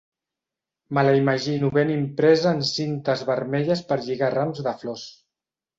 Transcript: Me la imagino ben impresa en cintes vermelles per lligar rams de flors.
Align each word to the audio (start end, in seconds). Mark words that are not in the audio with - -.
Me 0.97 1.03
la 1.07 1.13
imagino 1.19 1.69
ben 1.77 1.93
impresa 1.97 2.55
en 2.59 2.65
cintes 2.73 3.25
vermelles 3.31 3.87
per 3.93 4.03
lligar 4.09 4.35
rams 4.41 4.69
de 4.71 4.77
flors. 4.83 5.11